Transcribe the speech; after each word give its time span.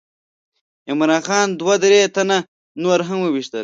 عمرا 0.91 1.17
خان 1.27 1.47
دوه 1.59 1.75
درې 1.83 1.99
تنه 2.15 2.37
نور 2.83 2.99
هم 3.07 3.19
وویشتل. 3.21 3.59